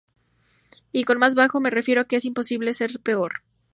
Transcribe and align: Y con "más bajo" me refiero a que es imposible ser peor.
Y 0.91 1.03
con 1.03 1.19
"más 1.19 1.35
bajo" 1.35 1.59
me 1.61 1.69
refiero 1.69 2.01
a 2.01 2.05
que 2.05 2.15
es 2.15 2.25
imposible 2.25 2.73
ser 2.73 2.99
peor. 3.03 3.43